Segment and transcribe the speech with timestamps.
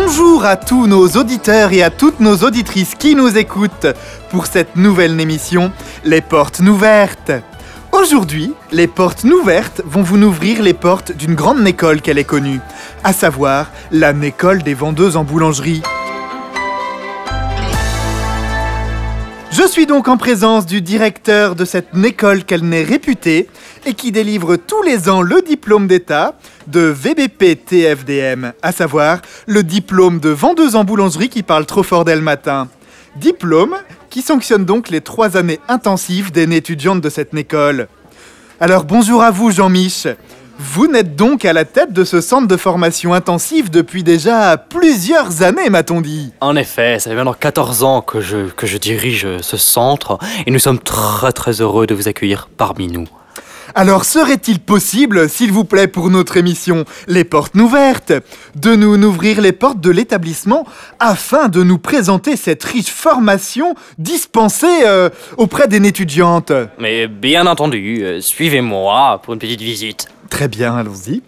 [0.00, 3.88] Bonjour à tous nos auditeurs et à toutes nos auditrices qui nous écoutent
[4.30, 5.72] pour cette nouvelle émission
[6.04, 7.32] Les Portes Nouvertes.
[7.90, 12.60] Aujourd'hui, les Portes Nouvertes vont vous ouvrir les portes d'une grande école qu'elle est connue,
[13.02, 15.82] à savoir la École des vendeuses en boulangerie.
[19.60, 23.48] Je suis donc en présence du directeur de cette école qu'elle n'est réputée
[23.86, 26.38] et qui délivre tous les ans le diplôme d'État
[26.68, 32.04] de VBP TFDM, à savoir le diplôme de vendeuse en boulangerie qui parle trop fort
[32.04, 32.68] d'elle matin.
[33.16, 33.74] Diplôme
[34.10, 37.88] qui sanctionne donc les trois années intensives d'une étudiante de cette école.
[38.60, 40.06] Alors bonjour à vous Jean-Mich.
[40.60, 45.44] Vous n'êtes donc à la tête de ce centre de formation intensive depuis déjà plusieurs
[45.44, 46.32] années, m'a-t-on dit.
[46.40, 50.50] En effet, ça fait maintenant 14 ans que je, que je dirige ce centre et
[50.50, 53.06] nous sommes très très heureux de vous accueillir parmi nous.
[53.74, 58.12] Alors serait-il possible, s'il vous plaît, pour notre émission Les Portes Nouvertes,
[58.56, 60.66] de nous ouvrir les portes de l'établissement
[60.98, 68.02] afin de nous présenter cette riche formation dispensée euh, auprès d'une étudiante Mais bien entendu,
[68.02, 70.08] euh, suivez-moi pour une petite visite.
[70.30, 71.22] Très bien, allons-y.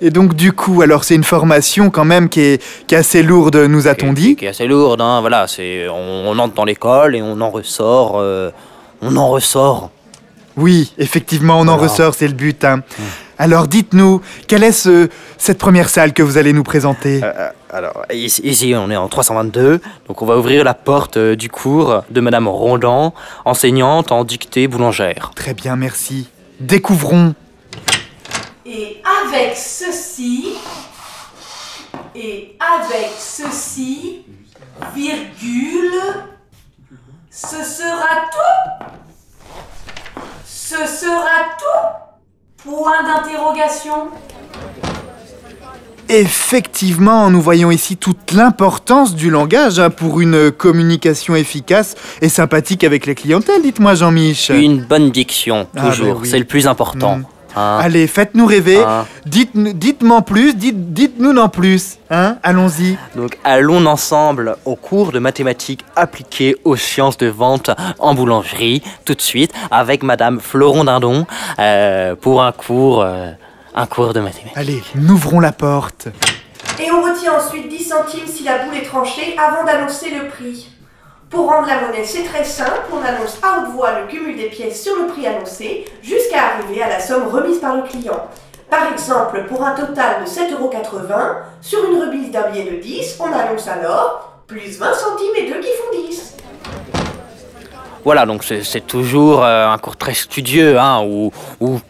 [0.00, 3.22] Et donc du coup, alors c'est une formation quand même qui est, qui est assez
[3.22, 6.64] lourde, nous a-t-on dit Qui est assez lourde, hein, voilà, c'est, on, on entre dans
[6.64, 8.50] l'école et on en ressort, euh,
[9.02, 9.90] on en ressort.
[10.56, 12.64] Oui, effectivement, on en ressort, c'est le but.
[12.64, 12.82] hein.
[13.38, 17.20] Alors dites-nous, quelle est ce- cette première salle que vous allez nous présenter?
[17.24, 21.34] Euh, alors, ici, ici, on est en 322, donc on va ouvrir la porte euh,
[21.34, 25.30] du cours de Madame Rondan, enseignante en dictée boulangère.
[25.34, 26.28] Très bien, merci.
[26.60, 27.34] Découvrons.
[28.64, 30.56] Et avec ceci,
[32.14, 34.24] et avec ceci,
[34.94, 36.00] virgule,
[37.30, 38.86] ce sera tout?
[40.46, 42.70] Ce sera tout?
[42.70, 44.08] Point d'interrogation.
[46.08, 52.84] Effectivement, nous voyons ici toute l'importance du langage hein, pour une communication efficace et sympathique
[52.84, 54.50] avec les clientèles, dites-moi Jean-Mich.
[54.50, 56.28] Une bonne diction, Ah, toujours, ben oui.
[56.30, 57.16] c'est le plus important.
[57.16, 57.24] Mm.
[57.56, 57.78] hein.
[57.80, 58.82] Allez, faites-nous rêver.
[58.86, 59.06] Ah.
[59.26, 61.96] Dites, dites-moi en plus, dites, dites-nous en plus.
[62.10, 62.96] Hein Allons-y.
[63.16, 69.14] Donc allons ensemble au cours de mathématiques appliquées aux sciences de vente en boulangerie, tout
[69.14, 71.26] de suite, avec Madame Floron Dindon,
[71.58, 73.30] euh, pour un cours, euh,
[73.74, 74.56] un cours de mathématiques.
[74.56, 76.08] Allez, n'ouvrons la porte.
[76.80, 80.70] Et on retient ensuite 10 centimes si la boule est tranchée avant d'annoncer le prix.
[81.28, 84.48] Pour rendre la monnaie, c'est très simple, on annonce à haute voix le cumul des
[84.48, 88.28] pièces sur le prix annoncé jusqu'à arriver à la somme remise par le client.
[88.70, 93.32] Par exemple, pour un total de 7,80€, sur une remise d'un billet de 10, on
[93.32, 96.36] annonce alors plus 20 centimes et 2 qui font 10.
[98.04, 101.32] Voilà, donc c'est toujours euh, un cours très studieux, hein, où,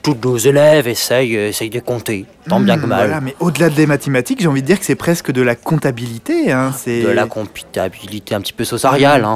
[0.02, 3.20] tous nos élèves essayent, euh, essayent de compter, tant bien que hmm, mal.
[3.22, 6.52] Mais au-delà des mathématiques, j'ai envie de dire que c'est presque de la comptabilité.
[6.52, 9.26] Hein, de la comptabilité un petit peu sauceriale.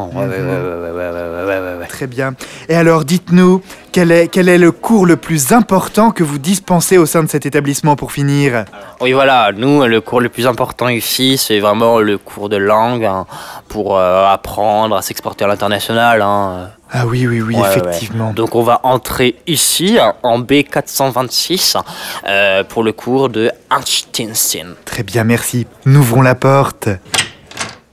[1.99, 2.35] Très bien.
[2.69, 3.61] Et alors, dites-nous,
[3.91, 7.29] quel est, quel est le cours le plus important que vous dispensez au sein de
[7.29, 8.67] cet établissement pour finir?
[9.01, 13.05] Oui, voilà, nous, le cours le plus important ici, c'est vraiment le cours de langue
[13.05, 13.27] hein,
[13.69, 16.23] pour euh, apprendre à s'exporter à l'international.
[16.23, 16.71] hein.
[16.93, 17.69] Ah oui, oui, oui, Ouais, ouais.
[17.77, 18.33] effectivement.
[18.33, 21.77] Donc, on va entrer ici, en B426,
[22.29, 24.77] euh, pour le cours de Einstein.
[24.85, 25.67] Très bien, merci.
[25.85, 26.89] N'ouvrons la porte.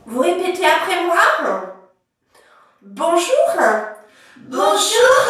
[0.05, 1.63] Vous répétez après moi?
[2.83, 3.94] Bonjour
[4.47, 5.25] Bonjour.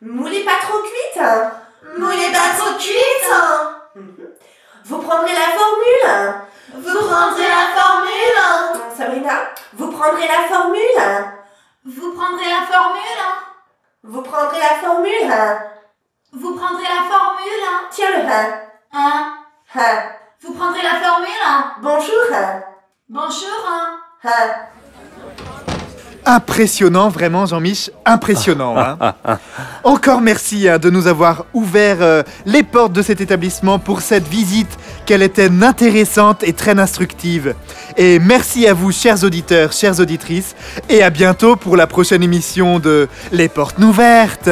[0.00, 1.22] Moulez pas trop cuite.
[1.98, 3.30] Moulez pas trop cuite.
[4.86, 6.34] Vous prendrez la formule.
[6.74, 8.96] Vous prendrez la formule.
[8.96, 9.32] Sabrina,
[9.74, 11.02] vous prendrez la formule.
[11.84, 13.22] Vous prendrez la formule.
[14.02, 15.34] Vous prendrez la formule.
[16.32, 17.66] Vous prendrez la formule.
[17.90, 18.60] Tiens le hein
[18.94, 19.34] Hein?
[19.74, 20.02] Hein.
[20.40, 21.82] Vous prendrez la formule.
[21.82, 22.24] Bonjour.
[23.10, 23.68] Bonjour.
[24.24, 24.68] Hein.
[26.24, 28.76] Impressionnant, vraiment, Jean-Mich, impressionnant.
[28.78, 29.14] hein.
[29.84, 34.28] Encore merci hein, de nous avoir ouvert euh, les portes de cet établissement pour cette
[34.28, 37.54] visite, qu'elle était intéressante et très instructive.
[37.96, 40.54] Et merci à vous, chers auditeurs, chères auditrices,
[40.88, 44.48] et à bientôt pour la prochaine émission de Les Portes Nouvertes.